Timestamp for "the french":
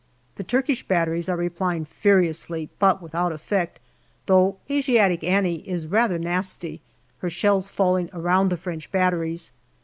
8.49-8.91